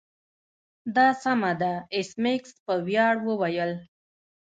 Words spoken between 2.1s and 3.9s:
میکس په ویاړ وویل